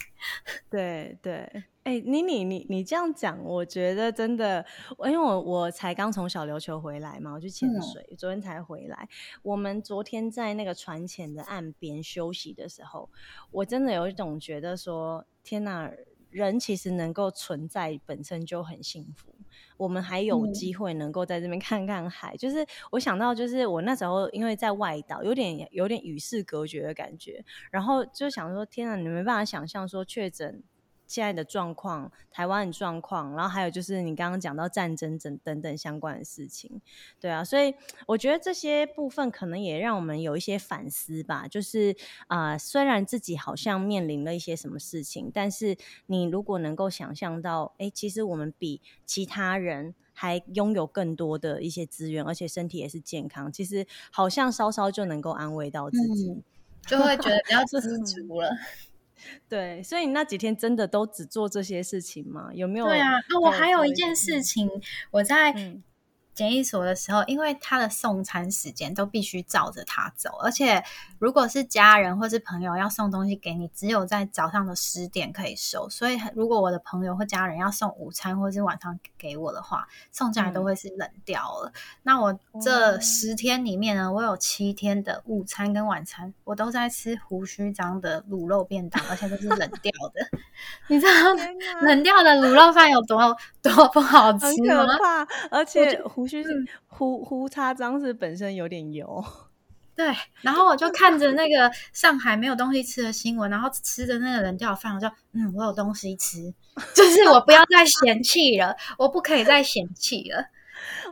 [0.69, 1.49] 对对
[1.83, 4.63] 哎、欸，妮妮，你你这样讲，我觉得真的，
[5.05, 9.09] 因为我我才刚从小琉球回来嘛，我去潜水，嗯、昨天才回来。
[9.41, 13.09] 我们昨天在那个船前的岸边休息的时候，
[13.49, 15.91] 我真的有一种觉得说，天哪，
[16.29, 19.35] 人其实能够存在本身就很幸福。
[19.77, 30.63] 我们还有机会能够在这边 看看海，嗯、就是我想到，就是我那时候因为在外岛，有点有点与世隔绝的感觉，然后就想说，天哪，你没办法想象说确诊。
[31.11, 36.81] 现在的状况，台湾的状况，然后还有就是你刚刚讲到战争等等等相关的事情，
[37.19, 37.75] 对啊，所以
[38.07, 41.49] 我觉得这些部分可能也让我们有一些反思吧。
[41.49, 41.93] 就是
[42.27, 56.43] 啊、呃，虽然自己好像面临了一些什么事情，但是你如果能够想象到，哎，其实我们比其他人还拥有更多的一些资源，而且身体也是健康，其实好像稍稍就能够安慰到自己，嗯、
[56.87, 58.49] 就会觉得比较知足了。
[59.49, 62.49] 对，所以你那几天真的都只做这些事情吗？
[62.53, 62.85] 有没有？
[62.85, 64.81] 对啊，那我还有一件事情，嗯、
[65.11, 65.53] 我在。
[66.33, 70.81] 嗯检疫所的时候，因为他的送餐时间都必须照着他走，而且
[71.19, 75.89] 如果是家人或是朋友要送东西给你，只有在早上的十点可以收。
[75.89, 81.69] 所以，如果我的朋友或家人要送午餐或是晚上给我的话，送进来都会是冷掉了。
[81.69, 90.39] 嗯、那我这十天里面呢，我有七天的午餐跟晚餐，我都在吃胡须张的卤肉便当，而且都是冷掉的。
[90.87, 91.11] 你知道
[91.81, 94.77] 冷掉的卤肉饭有多多不好吃吗？
[94.77, 96.01] 很可怕，而且。
[96.21, 96.49] 胡须是
[96.85, 99.23] 胡胡叉张是本身有点油，
[99.95, 100.05] 对。
[100.41, 106.53] 然后我就看着那个上海没有东西吃的新闻，然后吃着那个人叫我饭，我就嗯，我有东西吃，
[106.93, 110.45] 就是我不要再嫌弃了，我不可以再嫌弃了。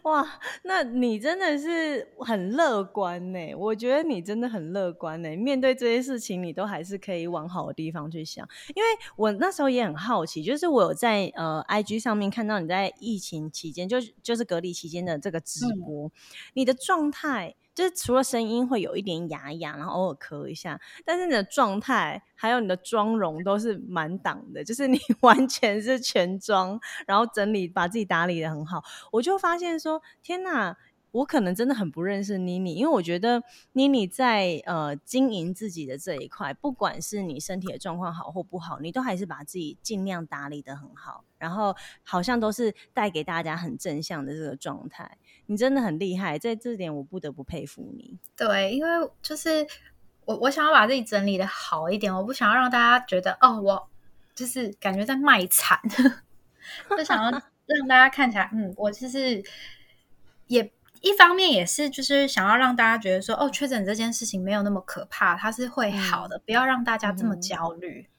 [0.03, 3.55] 哇，那你真的是很乐观呢。
[3.55, 5.35] 我觉得你真的很乐观呢。
[5.35, 8.47] 面对这些事情，你都还是可以往好的地方去想。
[8.75, 16.11] 因为我那时候也很好奇，就是我有在呃 IG 上面看到你在疫情期间，就就是隔离期间的这个直播，嗯、
[16.53, 17.55] 你的状态。
[17.79, 28.83] 就是除了声音会有一点哑哑，然后偶尔咳一下，但是你的状态还有你的妆容都是满档的，就是你 完全是全妆，然后整理把自己打理得很好。
[29.13, 30.75] 我就发现说，天哪，
[31.11, 45.17] 我可能真的很不认识妮妮，因为我觉得妮妮在呃经营自己的这一块，不管是你身体的状况好或不好，你都还是把自己尽量打理得很好，然后好像都是带给大家很正向的这个状态。
[45.47, 48.19] 你真的很厉害，在这点我不得不佩服你。
[48.35, 49.65] 对，因为就是
[50.25, 53.89] 我，我想要把自己整理的好一点，我不想要让大家觉得哦，我
[54.35, 55.79] 就是感觉在卖惨，
[56.95, 57.31] 就想要
[57.65, 59.43] 让大家看起来，嗯，我就是
[60.45, 60.71] 也
[61.01, 68.07] 一方面也是就是想要让大家觉得说，哦，确诊这件事情没有那么可怕，它是会好的，嗯、不要让大家这么焦虑。
[68.07, 68.13] 嗯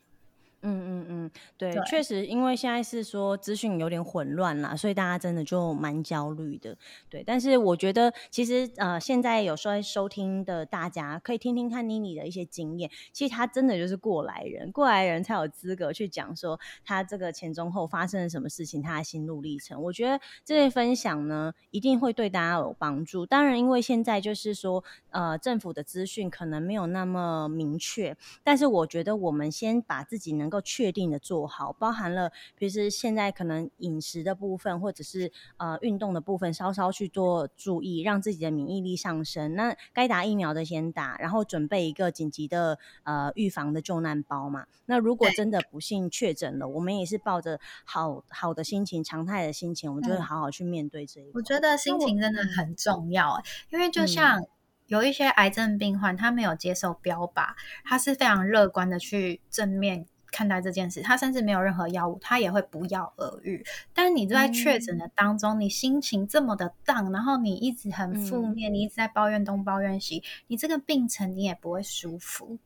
[0.62, 6.76] 嗯嗯嗯，对，对确实，因为现在是说资讯有点混乱啦，所以大家真的就蛮焦虑的。
[7.08, 19.80] 对，但是我觉得其实呃，现在有候收听的大家可以听听看妮妮的一些经验，其实她真的就是过来人，过来人才有资格去讲说她这个前中后发生了什么事情，她的心路历程。
[19.80, 23.24] 我觉得这些分享呢，一定会对大家有帮助。
[23.24, 39.54] 当然，因为现在就是说呃，政府的资讯可能没有那么明确，但是我觉得我们先把自己能能够确定的做好，包含了，比如说现在可能饮食的部分，或者是呃运动的部分，稍稍去做注意，让自己的免疫力上升。
[39.54, 44.66] 那该打疫苗的先打，然后准备一个紧急的呃预防的救难包嘛。
[44.86, 51.30] 那如果真的不幸确诊了，我们也是抱着好好的心情、常态的心情，我们就会好好去面对这一、嗯。
[51.34, 54.44] 我觉得心情真的很重要，嗯、因为就像
[54.86, 57.50] 有一些癌症病患，他没有接受标靶，
[57.84, 60.06] 他是非常乐观的去正面。
[60.30, 63.64] 看待这件事，他甚至没有任何药物，他也会不药而愈。
[63.92, 72.58] 但你在确诊的当中，嗯、你心情这么的 down，然后你一直很负面，嗯、你一直在抱怨东抱怨西，你这个病程你也不会舒服。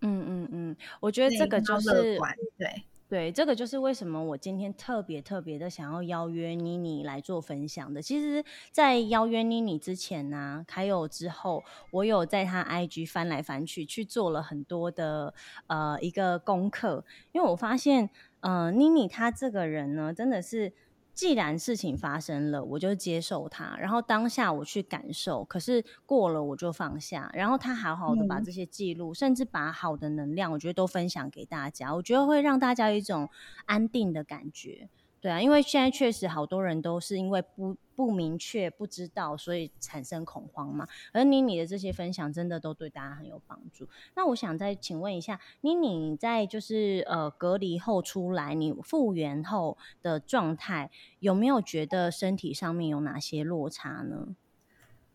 [0.00, 2.18] 嗯嗯嗯，我觉得这个就是
[2.58, 2.84] 对。
[3.12, 8.00] 对，这个就是为什么我今天特别特别的想要邀约妮妮来做分享的。
[8.00, 15.34] 其实，在邀约妮妮之前呢、还有之后，我有在她 IG 翻来翻去，去做了很多的
[15.66, 18.08] 呃一个功课，因为我发现，
[18.40, 20.72] 呃，妮妮她这个人呢，真的是。
[21.14, 33.28] 既然事情发生了，我就接受它，然后当下我去感受，可是过了我就放下，然后他好好的把这些记录，嗯、甚至把好的能量，我觉得都分享给大家，我觉得会让大家有一种
[33.66, 34.88] 安定的感觉。
[35.22, 40.88] 对啊，因为现在确实好多人都是因为不不明确、不知道，所以产生恐慌嘛。
[41.12, 43.88] 而妮妮的这些分享，真的都对大家很有帮助。
[44.16, 54.34] 那我想再请问一下，妮妮你在就是呃隔离后出来，你复原后的状态，有没有觉得身体上面有哪些落差呢？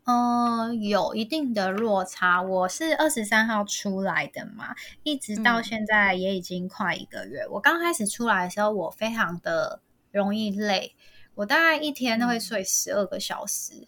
[0.05, 2.41] 嗯，有一定的落差。
[2.41, 7.41] 我是二十三号出来的嘛，一直到现在也已经快一个月。
[7.41, 9.81] 嗯、我刚开始出来的时候，我非常的
[10.17, 10.95] 容易累，
[11.35, 13.87] 我大概一天都会睡十二个小时，嗯、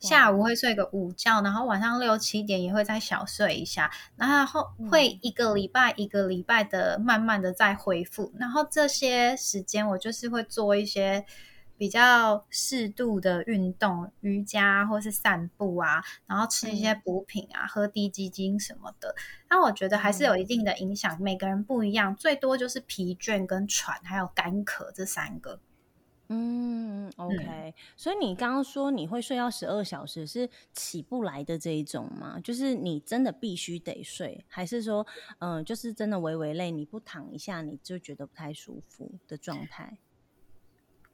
[0.00, 8.32] 下午会睡个午觉，然后晚上六七点也会再小睡一下，然后会一个礼拜一个礼拜的慢慢的再恢复。
[8.38, 11.24] 然后这些时间我就是会做一些。
[11.78, 19.14] 比较适度的运动，瑜伽或是散步啊，然后吃一些补品啊，嗯、喝低基精什么的。
[19.48, 25.60] 那我觉得还是有一定的影响，嗯、每个人不一样，最多就是疲倦跟喘，还有干咳这三个。
[26.30, 27.36] 嗯，OK。
[27.38, 32.38] 嗯、所以你刚刚说你会睡到十二小时，是起不来的这一种吗？
[32.40, 35.06] 就是你真的必须得睡，还是说，
[35.38, 39.96] 嗯、呃，就是真的微微累，你不躺一下你就觉得不太舒服的状态？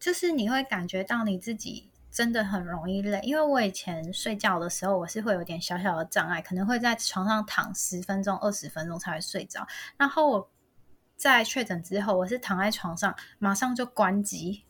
[0.05, 9.67] 就是你会感觉到你自己真的很容易累，因为我以前睡觉的时候，我是会有点小小的障碍，可能会在床上躺十分钟、二十分钟才会睡着。
[9.97, 10.51] 然后我
[11.17, 14.65] 在确诊之后，我是躺在床上，马上就关机，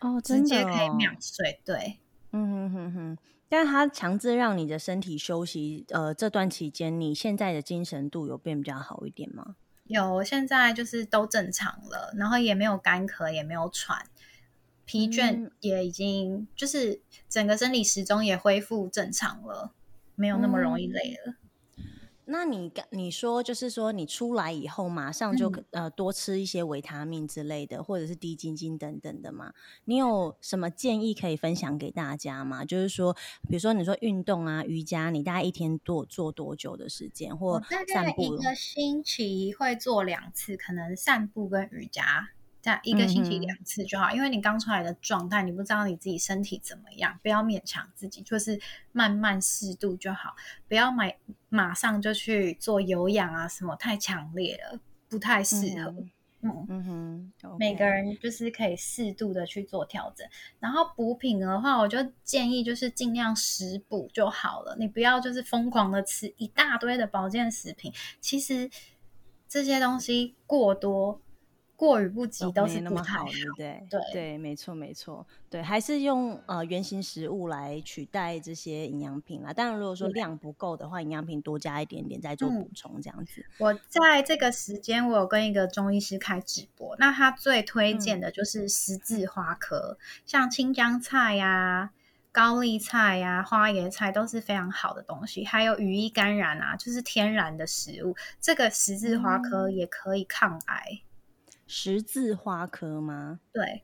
[0.00, 1.60] 哦，直接可以秒睡。
[1.62, 2.00] 对，
[2.32, 3.18] 嗯哼哼哼。
[3.50, 9.56] 但是它强制让你的身体休息，呃，这段期间你现在的精神度有变比较好一点吗？
[9.84, 14.02] 有，现在就是都正常了，然后也没有干咳，也没有喘。
[14.86, 19.72] 疲倦也已经就是整个生理时钟也恢复正常了，
[20.14, 21.34] 没有那么容易累了。
[21.76, 21.84] 嗯、
[22.26, 29.52] 那你你说就是说你出来以后马上就、嗯、呃多吃一些维他命之类的，或者是低筋精等等的嘛？
[29.86, 32.64] 你有什么建议可以分享给大家吗？
[32.64, 33.12] 就是说，
[33.48, 37.36] 比如说你说运动啊、瑜伽，你大概一天多做多久的时间？
[37.36, 37.60] 或
[37.92, 38.22] 散步？
[38.22, 42.30] 一个星期会做两次，可能散步跟瑜伽。
[42.82, 48.58] 一个星期两次就好，嗯、因为你刚出来的状态，你不知道你自己身体怎么样，不要勉强自己，就是
[48.92, 50.34] 慢慢适度就好，
[50.66, 51.16] 不要买
[51.48, 55.94] 马上就去做有氧啊，什么太强烈了，不太适合。
[56.42, 60.24] 嗯嗯哼，okay、每个人就是可以适度的去做调整。
[60.60, 68.70] 然后补品的话，我就建议就是尽量食补就好了，你不要就是疯狂的吃一大堆的保健食品，其实
[69.48, 71.20] 这些东西过多。
[71.76, 73.86] 过于不及都是不那么好，对不对？
[73.90, 79.52] 对对，没错没错，对，还是用呃原型食物来取代这些营养品啦。
[79.52, 83.42] 当然，如果说量不够的话，营养品多加一点点，再做补充这样子。
[83.42, 91.90] 嗯、我在这个时间，我有跟一个中医师开直播，那他最推荐的就是十字花科，嗯、像青江菜呀、啊、
[92.32, 98.16] 高丽菜呀、啊、花椰菜都是非常好的东西，还有羽衣甘蓝啊，就是天然的食物。
[98.40, 101.02] 这个十字花科也可以抗癌。
[101.66, 103.40] 十字花科吗？
[103.52, 103.82] 对，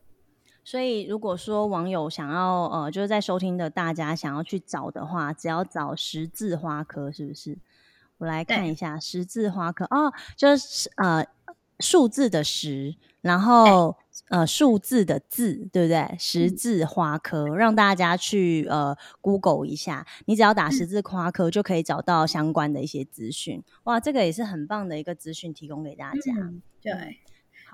[0.63, 7.57] 所以如果说网友想要呃，就是在收听的大家想要去找的话，只要找十字花科，是不是？
[8.19, 11.25] 我来看一下十字花科哦，就是呃
[11.79, 13.97] 数字的十，然后
[14.29, 16.15] 对呃数字的字，对不对？
[16.17, 23.57] 十字花科，嗯、让大家去呃 Google 一下，你只要打十字花科，就可以找到相关的一些资讯。
[23.57, 26.31] 嗯、哇，这个也是很棒的一个资讯，提供给大家。
[26.39, 27.19] 嗯、对。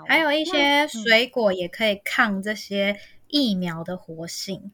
[0.07, 2.97] 还有一些水果也可以抗这些
[3.27, 4.71] 疫苗的活性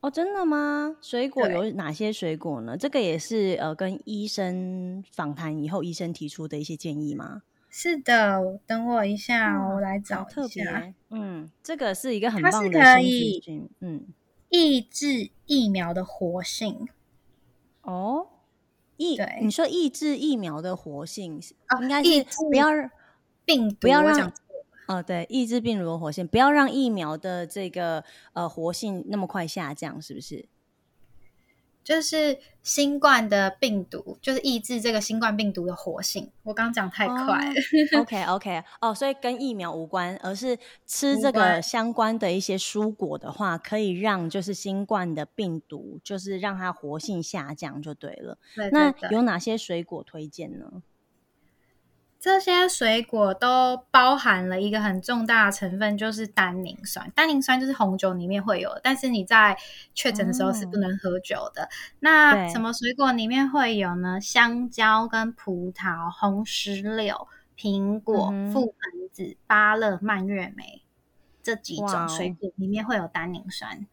[0.00, 0.96] 哦，真的吗？
[1.00, 2.76] 水果有哪些水果呢？
[2.76, 7.42] 这个也是呃，跟医生访谈以后，医生提出的一些建议吗？
[7.68, 10.94] 是的，等我一下，我来找特别。
[11.10, 13.68] 嗯，这个是一个很棒的新资讯。
[13.80, 14.06] 嗯，
[14.48, 16.86] 抑制疫苗的活性
[17.82, 18.28] 哦，
[18.96, 21.40] 抑对你说抑制疫苗的活性，
[21.70, 22.68] 哦应该是不要。
[23.46, 24.30] 病毒不要让
[24.86, 30.46] 哦，对，抑制病毒的活性，不要让疫苗的这个呃活性那么快下降，是不是？
[31.82, 36.32] 就是新冠的病毒，就是抑制这个新冠病毒的活性。
[36.42, 37.50] 我刚讲太快了。
[37.92, 48.36] 哦，OK OK， 哦，所以跟疫苗无关，而是吃这个相关的一些蔬果的话，可以让就是新冠的病毒，就是让它活性下降就对了。
[48.56, 49.08] 对对对。
[49.08, 50.82] 那有哪些水果推荐呢？
[52.26, 57.08] 这些水果都包含了一个很重大的成分，就是单宁酸。
[57.14, 59.56] 单宁酸就是红酒里面会有，但是你在
[59.94, 61.62] 确诊的时候是不能喝酒的。
[61.62, 61.68] 哦、
[62.00, 64.20] 那什么水果里面会有呢？
[64.20, 70.82] 香蕉跟葡萄、红石榴、苹果、覆盆子、芭乐、蔓越莓，
[71.44, 73.86] 这几种水果里面会有单宁酸。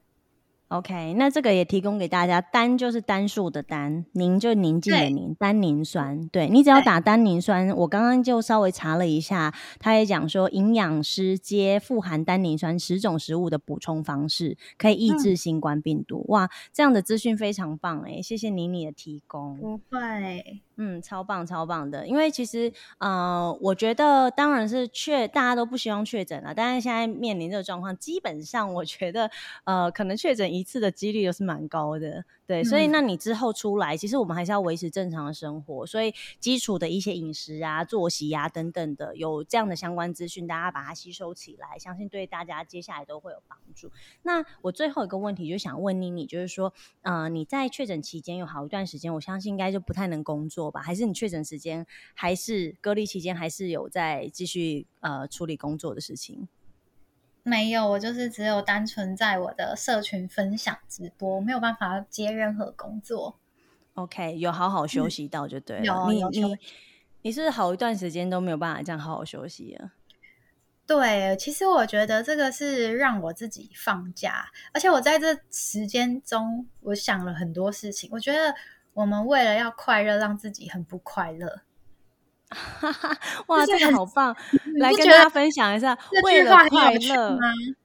[0.74, 6.28] OK，那这个也提供给大家，单就是单数的单，宁就宁静的宁，单宁酸。
[6.30, 16.26] 对，你只要打单宁酸，我刚刚就稍微查了一下，他也讲说营养师皆富含单宁酸十种食物的补充方式，可以抑制新冠病毒。
[16.28, 19.56] 嗯、哇，这样的资讯非常棒哎，谢谢妮妮的提供。
[19.58, 20.64] 不会。
[20.76, 29.30] 嗯，超棒超棒的，因为其实呃，我觉得当然是确大家都不希望确诊了，但是现在面临这个状况，基本上我觉得
[29.66, 32.26] 呃，可能确诊一次的几率都是蛮高的。
[32.46, 43.90] 对，所以那你之后出来，嗯、其实我们还是要维持正常的生活，所以基础的一些饮食啊、作息啊等等的，有这样的相关资讯，大家把它吸收起来，相信对大家接下来都会有帮助。
[44.24, 50.82] 那我最后一个问题就想问妮妮，就是说，呃，你在确诊期间有好一段时间，我相信应该就不太能工作吧？
[50.82, 56.48] 还是你确诊时间，还是隔离期间，还是有在继续呃处理工作的事情？
[57.44, 63.38] 没有，我就是只有单纯在我的社群分享直播，没有办法接任何工作。
[63.96, 66.06] OK，有好好休息到就对了。
[66.08, 66.58] 嗯、有，你你
[67.24, 69.94] 你是不是好一段时间都没有办法这样好好休息啊？
[70.86, 78.10] 对，其实我觉得这个是让我自己放假，而且我在这时间中，我想了很多事情。
[78.12, 78.54] 我觉得
[78.94, 81.62] 我们为了要快乐，让自己很不快乐。
[82.50, 83.18] 哈哈，
[83.48, 84.36] 哇，这个好棒！
[84.80, 87.40] 来跟大家分享一下，为了快乐吗？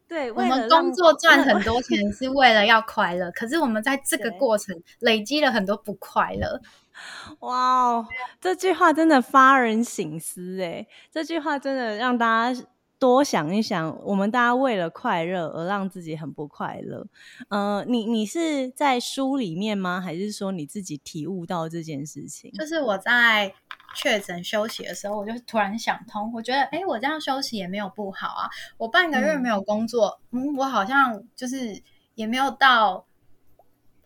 [0.07, 6.61] 对，我们工作赚很多钱 是为了要快乐，可是我们在这个过程累积了很多不快乐。
[7.41, 8.07] 哇哦，
[8.41, 10.87] 这句话真的发人省思哎！
[11.11, 12.63] 这句话真的让大家
[12.99, 17.07] 多想一想，我们大家为了快乐而让自己很不快乐。
[17.49, 20.01] 呃，你你是在书里面吗？
[20.01, 22.53] 还是说你自己体悟到这件事情？
[22.53, 23.55] 就是我在。
[23.97, 28.47] 确诊休息的时候，我就突然想通，我觉得，哎，我这样休息也没有不好啊。
[28.77, 31.83] 我半个月没有工作，嗯，嗯，我好像就是
[32.15, 33.03] 也没有到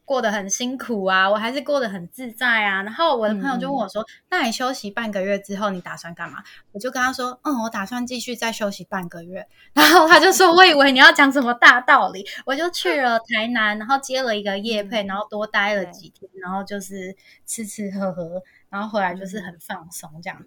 [0.05, 2.82] 过得很辛苦啊，我还是过得很自在啊。
[2.82, 6.42] 然后我的朋友就问我说：“嗯、那你休息半个月之后，你打算干嘛？”
[6.72, 9.46] 我就跟他说：“嗯，我打算继续再休息半个月。
[9.72, 12.26] ”然后他就说：“我以为你要讲什么大道理。
[12.44, 18.42] ”我就去了台南，然后接了一个夜配，然后多待了几天，然后就是吃吃喝喝。
[18.68, 20.42] 然后回来就是很放松这样，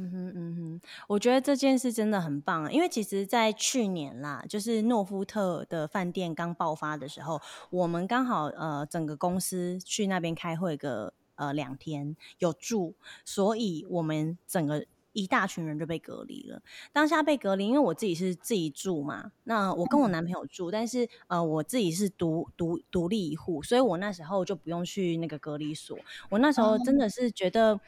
[0.00, 7.40] 嗯哼嗯哼，我觉得这件事真的很棒啊，因为其实，在去年啦，就是诺夫特的饭店刚爆发的时候，
[7.70, 12.94] 我们刚好呃整个公司去那边开会个呃两天有住，
[13.24, 14.86] 所以我们整个。
[15.14, 16.62] 一大群人就被隔离了。
[16.92, 25.98] 当下被隔离，因为我自己是自己住嘛，那我跟我男朋友住，但是呃，我自己是独独独立一户，所以我那时候就不用去那个隔离所。
[26.28, 27.80] 我那时候真的是觉得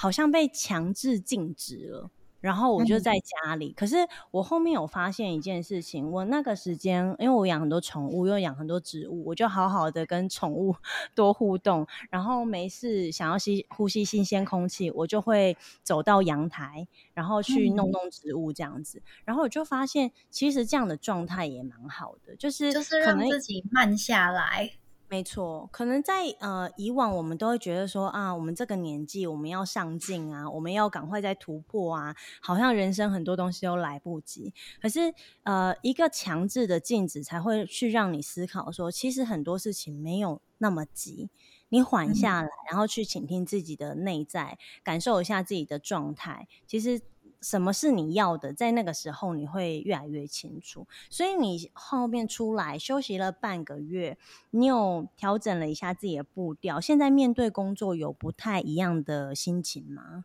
[0.00, 2.10] 好像被强制禁止了。
[2.40, 3.12] 然后我就在
[3.44, 3.96] 家里，嗯、可是
[4.30, 10.74] 我后面有发现一件事情，我那个时间，因为我养很多宠物，又养很多植物，我就好好的跟宠物
[11.14, 24.70] 多互动，然后没事想要吸呼吸新鲜空气，我就会走到阳台，然后去弄弄植物这样子，嗯、然后我就发现，其实这样的状态也蛮好的，就是就是让自己慢下来。
[25.10, 34.54] 没错，可能在呃以往我们都会觉得说啊，我们这个年纪我们要上进啊，我们要赶快再突破啊，好像人生很多东西都来不及。
[34.80, 41.28] 可是呃，一个强制的禁止才会去让你思考说，其实很多事情没有那么急，
[41.70, 47.00] 你缓下来，嗯、然后去倾听自己的内在，感受一下自己的状态，其实。
[47.40, 48.52] 什么是你要的？
[48.52, 50.86] 在那个时候，你会越来越清楚。
[51.08, 54.18] 所以你后面出来休息了半个月，
[54.50, 56.80] 你有调整了一下自己的步调。
[56.80, 60.24] 现在面对工作有不太一样的心情吗？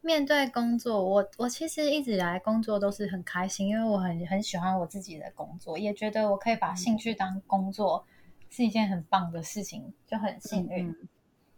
[0.00, 8.04] 面对工作，我我其实一直以来工作都是很开心，因为我很很喜欢我自己的工作，也觉得我可以把兴趣当工作，
[8.50, 10.88] 是一件很棒的事情，就很幸运。
[10.88, 11.08] 嗯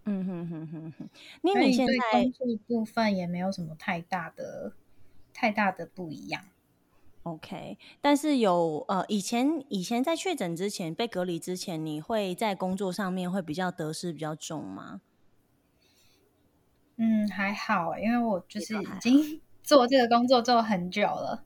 [0.06, 1.08] 嗯哼哼哼哼，
[1.42, 4.72] 那你现在工作部分也没有什么太大的
[5.32, 6.44] 太大的不一样。
[7.22, 15.00] OK，但是有呃，以前以前在确诊之前被隔离之前，你会在工作上面会比较得失比较重吗？
[16.96, 21.44] 嗯，还好，因为我就是已经 做这个工作做很久了。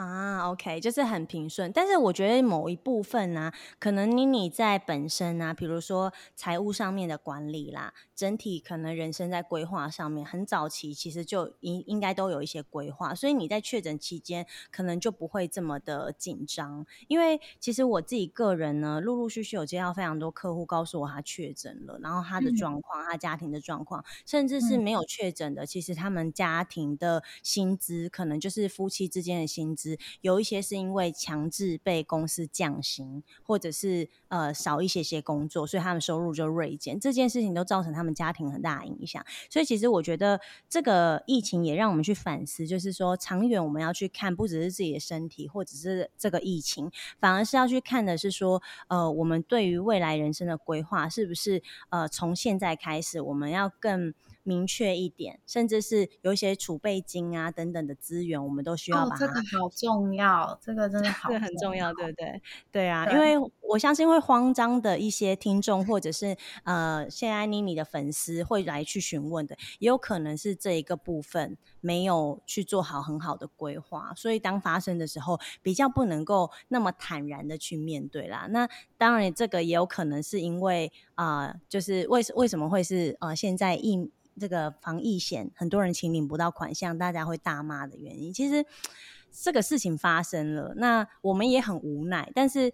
[0.00, 29.89] 啊，OK，就是很平顺，但是我觉得某一部分呢、啊，可能你你在本身啊，比如说财务上面的管理啦，整体可能人生在规划上面，很早期其实就应应该都有一些规划，所以你在确诊期间可能就不会这么的紧张，因为其实我自己个人呢，陆陆续续有接到非常多客户告诉我他确诊了，然后他的状况，嗯、他家庭的状况，甚至是没有确诊的，嗯、其实他们家庭的薪资可能就是夫妻之间的薪资。
[30.20, 36.98] 有一些是因为强制被公司降薪，或者是呃少一些些工作，所以他们收入就锐减。
[36.98, 39.24] 这件事情都造成他们家庭很大的影响。
[39.48, 54.14] 所以其实我觉得这个疫情也让我们去反思，就是说长远我们要去看，不只是自己的身体，或者是这个疫情，反而是要去看的是说，呃，我们对于未来人生的规划是不是呃从现在开始我们要更。
[54.42, 59.14] 明确一点，甚至是有一些储备金啊等等的资源，我们都需要把它。
[59.14, 62.42] 哦，这个好重要，这个真的好，这个很重要，对不对？
[62.72, 78.46] 对啊，对，因为我相信会慌张的一些听众，或者是呃，现在妮妮的粉丝会来去询问的，也有可能是这一个部分没有去做好很好的规划，所以当发生的时候，比较不能够那么坦然的去面对啦。
[78.50, 84.10] 那当然，这个也有可能是因为啊、呃，就是为为什么会是呃，现在疫。
[84.40, 88.64] 这个防疫险，很多人请领不到款项，大家会大骂的原因，其实
[89.30, 92.72] 这个事情发生了，那我们也很无奈，但是。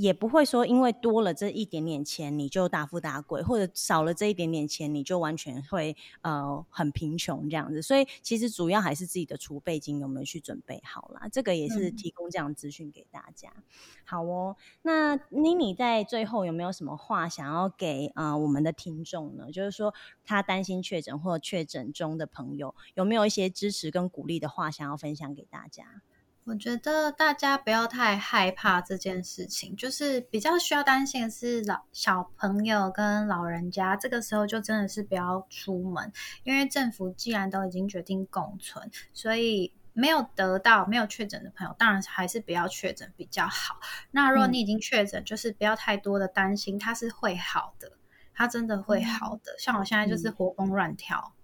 [0.00, 7.82] 也不会说，因为多了这一点点钱，你就大富大贵，或者少了这一点点钱，你就完全会呃很贫穷这样子。
[7.82, 11.28] 所以其实主要还是自己的储备金有没有去准备好啦。
[11.32, 13.52] 这个也是提供这样资讯给大家。
[13.56, 13.62] 嗯、
[14.04, 19.50] 好哦，那妮妮在最后有没有什么话想要给啊、呃、我们的听众呢？
[19.50, 19.92] 就是说
[20.24, 26.02] 他担心确诊或确诊中的朋友，有没有一些支持跟鼓励的话想要分享给大家？
[26.48, 36.10] 我觉得大家不要太害怕这件事情，就是比较需要担心的是老小朋友跟老人家，这个时候就真的是不要出门，
[36.44, 43.78] 因为政府既然都已经决定共存，所以没有得到没有确诊的朋友，当然还是不要确诊比较好。
[44.10, 47.92] 那如果你已经确诊，就是不要太多的担心，它是会好的，
[48.32, 49.54] 它真的会好的。
[49.58, 51.34] 像我现在就是活蹦乱跳，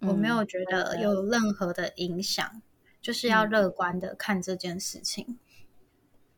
[0.00, 2.60] 我没有觉得有任何的影响。
[3.00, 5.38] 就是要乐观的看这件事情。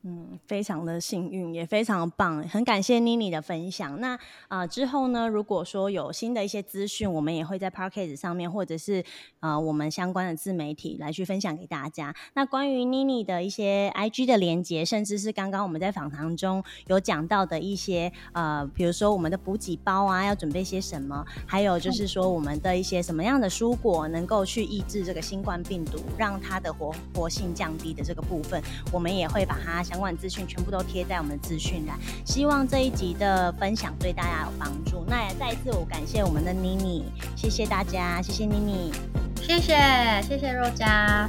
[0.05, 4.01] 嗯，非常的幸运，也非常棒，很感谢妮妮的分享。
[4.01, 9.01] 那啊、之后呢，如果说有新的一些资讯，我们也会在 Podcast 上面，或者是
[9.39, 12.13] 啊、呃、我们相关的自媒体来去分享给大家。
[12.35, 28.61] 那关于妮妮的一些 IG 的连接，甚至是刚刚我们在访谈中有讲到的一些呃，比如说我们的补给包啊，要准备些什么，还有就是说我们的一些什么样的蔬果能够去抑制这个新冠病毒，让它的活活性降低的这个部分，
[28.93, 29.81] 我们也会把它。
[29.93, 35.05] 相关资讯全部都贴在我们的资讯栏，希望这一集的分享对大家有帮助。
[35.07, 37.05] 那也再一次我感谢我们的妮妮，
[37.37, 38.91] 谢谢大家，谢谢妮妮，
[39.43, 39.77] 谢谢
[40.23, 41.29] 谢谢若家。